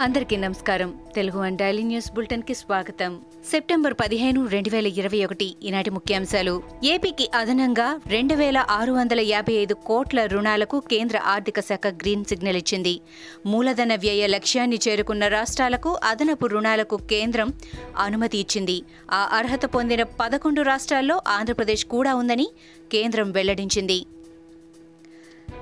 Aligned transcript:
అందరికీ 0.00 0.36
నమస్కారం. 0.36 0.94
Telugu 1.14 1.38
one 1.38 1.58
daily 1.58 1.82
news 1.82 2.12
బులెటిన్కి 2.12 2.54
స్వాగతం. 2.54 3.20
సెప్టెంబర్ 3.50 3.94
పదిహేను 3.94 4.46
రెండు 4.46 4.70
వేల 4.70 4.86
ఇరవై 4.86 5.24
ఒకటి 5.24 5.56
ఈనాటి 5.62 5.90
ముఖ్యాంశాలు. 5.90 6.62
ఏపీకి 6.84 7.30
అదనంగా 7.34 8.00
రెండు 8.06 8.34
వేల 8.34 8.64
ఆరు 8.70 8.92
వందల 8.92 9.20
యాభై 9.20 9.52
ఐదు 9.52 9.74
కోట్ల 9.74 10.24
రుణాలకు 10.26 10.80
కేంద్ర 10.80 11.20
ఆర్థిక 11.24 11.60
శాఖ 11.60 11.86
గ్రీన్ 11.86 12.24
సిగ్నల్ 12.24 12.56
ఇచ్చింది. 12.56 13.00
మూలధన 13.46 13.94
వ్యయ 13.94 14.26
లక్ష్యాన్ని 14.26 14.78
చేరుకున్న 14.88 15.28
రాష్ట్రాలకు 15.28 16.00
అదనపు 16.04 16.46
రుణాలకు 16.46 16.96
కేంద్రం 16.96 17.52
అనుమతి 17.98 18.38
ఇచ్చింది. 18.38 18.82
ఆ 19.10 19.28
అర్హత 19.32 19.64
పొందిన 19.64 20.02
పదకొండు 20.02 20.62
రాష్ట్రాల్లో 20.62 21.20
ఆంధ్రప్రదేశ్ 21.28 21.86
కూడా 21.86 22.14
ఉందని 22.14 22.48
కేంద్రం 22.92 23.30
వెల్లడించింది. 23.32 24.06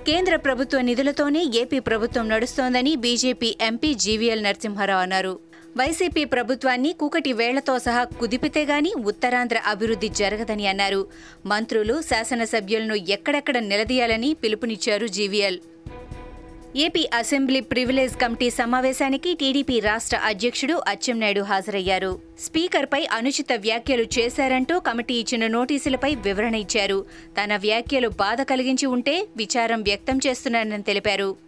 కేంద్ర 0.09 0.36
ప్రభుత్వ 0.36 0.80
నిధులతోనే 0.80 1.40
ఏపీ 1.54 1.79
ప్రభుత్వం 1.79 2.29
నడుస్తోందని 2.29 2.96
బీజేపీ 2.96 3.57
ఎంపీ 3.61 3.94
జీవీఎల్ 3.94 4.43
నరసింహారావు 4.43 5.00
అన్నారు. 5.00 5.39
వైసీపీ 5.76 6.25
ప్రభుత్వాన్ని 6.25 6.93
కూకటి 6.93 7.32
వేళ్ళతో 7.32 7.79
సహా 7.79 8.04
కుదిపితే 8.04 8.64
గాని 8.64 8.93
ఉత్తరాంధ్ర 9.04 9.58
అభివృద్ధి 9.66 10.08
జరగదని 10.08 10.66
అన్నారు. 10.66 11.07
మంత్రులు 11.46 12.02
శాసనసభ్యులను 12.02 12.94
ఎక్కడెక్కడ 12.94 13.58
నిలదీయాలని 13.58 14.35
పిలుపునిచ్చారు 14.35 15.07
GVL. 15.07 15.58
AP 16.77 17.08
assembly 17.14 17.61
privilege 17.61 18.17
committee 18.17 18.50
సమావేశానికి 18.50 19.35
టీడీపీ 19.35 19.81
రాష్ట్ర 19.81 20.17
అధ్యక్షుడు 20.17 20.82
అచ్చెన్నాయుడు 20.89 21.41
హాజరయ్యారు. 21.41 22.21
స్పీకర్పై 22.41 23.07
అనుచిత 23.13 23.46
వ్యాఖ్యలు 23.57 24.07
చేశారంటూ 24.18 24.79
కమిటీ 24.79 25.14
ఇచ్చిన 25.14 25.46
నోటీసులపై 25.46 26.14
వివరణ 26.14 26.54
ఇచ్చారు. 26.54 27.04
తన 27.44 27.57
వ్యాఖ్యలు 27.57 28.08
బాధ 28.08 28.43
కలిగించి 28.43 28.86
ఉంటే 28.86 29.29
విచారం 29.36 29.82
వ్యక్తం 29.82 30.21
చేస్తున్నానని 30.27 30.82
తెలిపారు. 30.82 31.47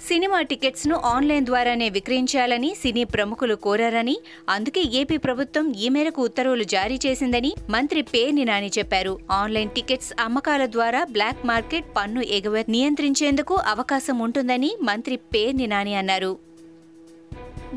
సినిమా 0.00 0.42
టికెట్స్ను 0.42 0.96
ఆన్లైన్ 0.96 1.44
ద్వారానే 1.44 1.88
విక్రయించాలని 1.88 2.74
సినీ 2.74 3.04
ప్రముఖులు 3.04 3.54
కోరారని 3.54 4.18
అందుకే 4.48 4.82
ఏపీ 4.92 5.16
ప్రభుత్వం 5.16 5.72
ఈ 5.72 5.88
మేరకు 5.88 6.22
ఉత్తర్వులు 6.22 6.62
జారీ 6.62 6.98
చేసిందని 7.06 7.54
మంత్రి 7.70 8.02
పేర్ని 8.02 8.44
నాని 8.44 8.70
చెప్పారు. 8.78 9.20
ఆన్లైన్ 9.30 9.70
టికెట్స్ 9.70 10.12
అమ్మకాల 10.20 10.66
ద్వారా 10.66 11.04
బ్లాక్ 11.04 11.46
మార్కెట్ 11.46 11.84
పన్ను 11.96 12.20
ఎగవ 12.20 12.64
నియంత్రించేందుకు 12.68 13.54
అవకాశం 13.54 14.18
ఉంటుందని 14.18 14.76
మంత్రి 14.82 15.16
పేర్ని 15.16 15.66
నాని 15.66 15.94
అన్నారు. 15.94 16.38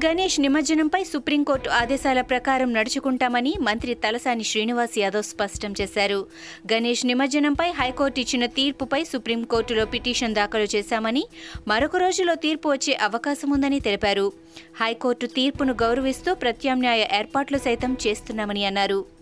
గణేష్ 0.05 0.39
నిమజ్జనంపై 0.39 1.03
సుప్రీంకోర్టు 1.03 1.69
ఆదేశాల 1.69 2.21
ప్రకారం 2.21 2.73
నడుచుకుంటామని 2.73 3.53
మంత్రి 3.61 3.93
తలసాని 3.93 4.43
శ్రీనివాస్ 4.43 4.99
యాదవ్ 4.99 5.23
స్పష్టం 5.23 5.73
చేశారు. 5.81 6.27
గణేష్ 6.73 7.05
నిమజ్జనంపై 7.05 7.71
హైకోర్టు 7.71 8.19
ఇచ్చిన 8.19 8.45
తీర్పుపై 8.45 9.03
సుప్రీంకోర్టులో 9.03 9.85
పిటిషన్ 9.85 10.35
దాఖలు 10.35 10.67
చేశామని 10.75 11.25
మరొక 11.67 11.97
రోజులో 11.97 12.35
తీర్పు 12.35 12.69
వచ్చే 12.69 12.93
అవకాశం 12.93 13.49
ఉందని 13.49 13.79
తెలిపారు. 13.79 14.31
హైకోర్టు 14.81 15.25
తీర్పును 15.25 15.73
గౌరవిస్తూ 15.73 16.33
ప్రత్యామ్నాయ 16.33 17.07
ఏర్పాట్లు 17.19 17.57
సైతం 17.57 17.97
చేస్తున్నామని 18.07 18.65
అన్నారు. 18.65 19.18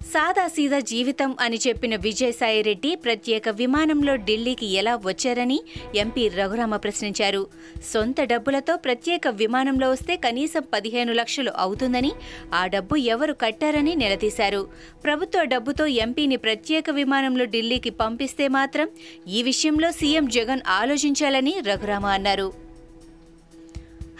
సాదాసీదా 0.00 0.80
జీవితం 0.80 1.36
అని 1.40 1.58
చెప్పిన 1.66 1.96
విజయసాయిరెడ్డి 1.96 2.94
ప్రత్యేక 2.94 3.48
విమానంలో 3.48 4.16
ఢిల్లీకి 4.16 4.66
ఎలా 4.66 4.96
వచ్చారని 4.96 5.60
ఎంపీ 5.94 6.28
రఘురామ 6.28 6.76
ప్రశ్నించారు. 6.76 7.46
సొంత 7.92 8.20
డబ్బులతో 8.20 8.76
ప్రత్యేక 8.76 9.28
విమానంలో 9.28 9.90
వస్తే 9.90 10.16
కనీసం 10.16 10.62
పదిహేను 10.72 11.12
లక్షలు 11.12 11.52
అవుతుందని 11.56 12.12
ఆ 12.54 12.66
డబ్బు 12.66 12.96
ఎవరు 12.96 13.32
కట్టారని 13.32 13.94
నిలదీశారు. 13.94 14.68
ప్రభుత్వ 15.04 15.44
డబ్బుతో 15.44 15.86
ఎంపీని 15.86 16.36
ప్రత్యేక 16.36 16.90
విమానంలో 16.90 17.44
ఢిల్లీకి 17.44 17.90
పంపిస్తే 17.90 18.48
మాత్రం 18.48 18.88
ఈ 19.28 19.42
విషయంలో 19.42 19.92
సీఎం 19.92 20.28
జగన్ 20.28 20.60
ఆలోచించాలని 20.68 21.60
రఘురామ 21.60 22.06
అన్నారు. 22.06 22.69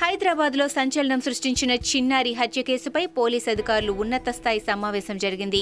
హైదరాబాద్లో 0.00 0.66
సంచలనం 0.74 1.20
సృష్టించిన 1.24 1.72
చిన్నారి 1.88 2.30
హత్య 2.38 2.61
కేసుపై 2.68 3.02
పోలీస్ 3.18 3.46
అధికారులు 3.52 3.92
ఉన్నత 4.02 4.30
స్థాయి 4.38 4.61
సమావేశం 4.68 5.16
జరిగింది. 5.24 5.61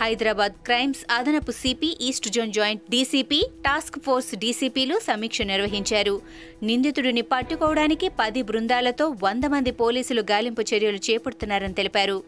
హైదరాబాద్ 0.00 0.56
క్రైమ్స్ 0.66 1.02
అదనపు 1.16 1.52
CP 1.60 1.90
east 2.08 2.28
zone 2.36 2.54
joint 2.58 2.82
DCP 2.90 3.40
task 3.66 3.98
force 4.06 4.32
డీసీపీలు 4.44 4.96
సమీక్ష 5.08 5.42
నిర్వహించారు. 5.52 6.16
నిందితుడిని 6.62 7.24
పట్టుకోవడానికి 7.34 8.08
పది 8.22 8.42
బృందాలతో 8.50 9.06
వంద 9.24 9.44
మంది 9.54 9.74
పోలీసులు 9.82 10.24
గాలింపు 10.32 10.64
చర్యలు 10.72 11.02
చేపడుతున్నారని 11.10 11.78
తెలిపారు. 11.82 12.18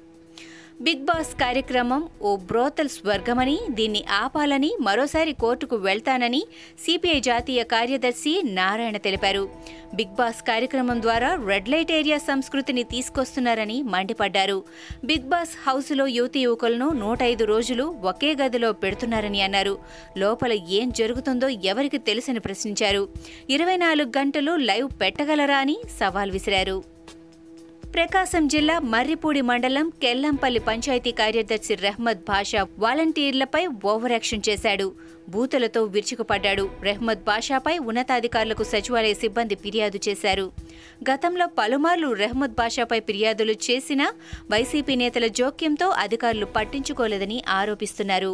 బిగ్ 0.80 1.04
బాస్ 1.04 1.30
కార్యక్రమం 1.40 2.08
ఓ 2.22 2.36
బ్రోతల్ 2.36 2.88
స్వర్గమని 2.88 3.60
దీన్ని 3.70 4.04
ఆపాలని 4.12 4.76
మరోసారి 4.80 5.32
కోర్టుకు 5.32 5.76
వెళ్తానని 5.76 6.42
సిపిఐ 6.84 7.20
జాతీయ 7.20 7.62
కార్యదర్శి 7.62 8.42
నారాయణ 8.44 8.96
తెలిపారు. 8.96 9.48
బిగ్ 9.94 10.14
బాస్ 10.18 10.42
కార్యక్రమం 10.42 11.02
ద్వారా 11.02 11.30
రెడ్ 11.46 11.68
లైట్ 11.68 11.92
ఏరియా 11.92 12.18
సంస్కృతిని 12.18 12.82
తీసుకొస్తున్నారని 12.82 13.82
మండిపడ్డారు. 13.82 14.64
బిగ్ 15.04 15.28
బాస్ 15.32 15.54
హౌస్లో 15.66 16.06
యువతి 16.06 16.40
యువకులను 16.40 16.88
నూట 16.92 17.22
ఐదు 17.22 17.44
రోజులు 17.44 17.84
ఒకే 17.84 18.34
గదిలో 18.34 18.72
పెడుతున్నారని 18.72 19.42
అన్నారు. 19.42 19.78
లోపల 20.16 20.52
ఏం 20.52 20.90
జరుగుతుందో 20.90 21.48
ఎవరికి 21.48 21.98
తెలుసని 21.98 22.38
ప్రశ్నించారు. 22.38 23.08
ఇరవై 23.50 23.76
నాలుగు 23.76 24.12
గంటలు 24.18 24.56
లైవ్ 24.56 24.88
పెట్టగలరా 25.00 25.58
అని 25.58 25.78
సవాల్ 26.00 26.30
విసిరారు. 26.30 26.97
ప్రకాశం 27.94 28.44
జిల్లా 28.48 28.74
మర్రిపూడి 28.92 29.40
మండలం 29.50 29.86
కెల్లంపల్లి 30.02 30.60
పంచాయతీ 30.68 31.12
కార్యదర్శి 31.20 31.74
రెహ్మద్ 31.84 32.20
బాషా 32.28 32.62
వాలంటీర్లపై 32.84 33.62
ఓవరాక్షన్ 33.92 34.44
చేశాడు. 34.48 34.86
బూతులతో 35.34 35.80
విరుచుకుపడ్డాడు. 35.94 36.64
రెహ్మద్ 36.88 37.24
బాషాపై 37.28 37.74
ఉన్నతాధికారులకు 37.90 38.64
సచివాలయ 38.72 39.14
సిబ్బంది 39.22 39.58
ఫిర్యాదు 39.64 40.00
చేశారు. 40.08 40.46
గతంలో 41.10 41.46
పలుమార్లు 41.58 42.10
రెహ్మద్ 42.22 42.58
బాషాపై 42.60 43.00
ఫిర్యాదులు 43.08 43.56
చేసినా 43.68 44.08
వైసీపీ 44.52 44.96
నేతల 45.04 45.26
జోక్యంతో 45.40 45.88
అధికారులు 46.04 46.48
పట్టించుకోలేదని 46.58 47.40
ఆరోపిస్తున్నారు. 47.58 48.32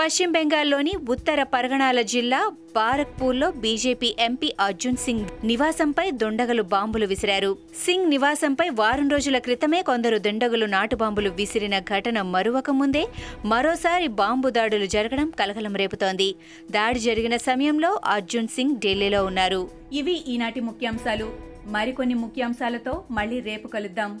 పశ్చిమ 0.00 0.30
బెంగాల్లోని 0.30 0.92
ఉత్తర 1.08 1.42
పరగణాల 1.42 2.00
జిల్లా 2.00 2.52
బారక్పూర్లో 2.76 3.50
బీజేపీ 3.50 4.16
ఎంపీ 4.20 4.52
అర్జున్ 4.60 4.96
సింగ్ 4.96 5.24
నివాసంపై 5.44 6.10
దుండగలు 6.10 6.62
బాంబులు 6.62 7.06
విసిరారు. 7.06 7.56
సింగ్ 7.84 8.10
నివాసంపై 8.10 8.68
వారం 8.68 9.08
రోజుల 9.08 9.38
క్రితమే 9.38 9.82
కొందరు 9.82 10.18
దుండగులు 10.18 10.66
నాటు 10.66 10.96
బాంబులు 10.96 11.30
విసిరిన 11.30 11.78
ఘటన 11.78 12.22
మరువక 12.22 12.70
ముందే 12.70 13.04
మరోసారి 13.44 14.08
బాంబు 14.08 14.48
దాడులు 14.48 14.86
జరగడం 14.86 15.30
కలకలం 15.40 15.76
రేపుతోంది. 15.76 16.34
దాడి 16.70 16.98
జరిగిన 16.98 17.36
సమయంలో 17.36 18.00
అర్జున్ 18.04 18.48
సింగ్ 18.48 18.76
ఢిల్లీలో 18.76 19.24
ఉన్నారు. 19.24 19.70
ఇవి 19.92 20.24
ఈనాటి 20.28 20.60
ముఖ్యాంశాలు. 20.60 21.28
మరికొన్ని 21.66 22.14
ముఖ్యాంశాలతో 22.14 23.04
మళ్ళీ 23.10 23.40
రేపు 23.40 23.68
కలుద్దాం. 23.68 24.20